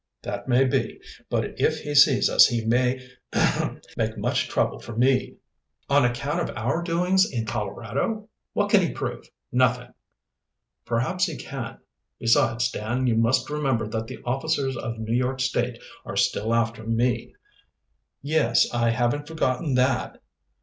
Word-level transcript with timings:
"That 0.23 0.47
may 0.47 0.65
be, 0.65 0.99
but 1.29 1.59
if 1.61 1.81
he 1.81 1.93
sees 1.93 2.27
us 2.27 2.47
he 2.47 2.65
may 2.65 3.07
ahem 3.33 3.79
make 3.95 4.17
much 4.17 4.47
trouble 4.47 4.79
for 4.79 4.97
me." 4.97 5.35
"On 5.91 6.03
account 6.03 6.39
of 6.49 6.57
our 6.57 6.81
doings 6.81 7.31
in 7.31 7.45
Colorado? 7.45 8.27
What 8.53 8.71
can 8.71 8.81
he 8.81 8.93
prove? 8.93 9.29
Nothing." 9.51 9.93
"Perhaps 10.85 11.25
he 11.27 11.37
can. 11.37 11.77
Besides, 12.17 12.71
Dan, 12.71 13.05
you 13.05 13.13
must 13.13 13.47
remember 13.51 13.87
that 13.89 14.07
the 14.07 14.17
officers 14.25 14.75
of 14.75 14.97
New 14.97 15.13
York 15.13 15.39
State 15.39 15.79
are 16.03 16.17
still 16.17 16.51
after 16.51 16.83
me." 16.83 17.35
"Yes, 18.23 18.73
I 18.73 18.89
haven't 18.89 19.27
forgotten 19.27 19.75
that." 19.75 20.19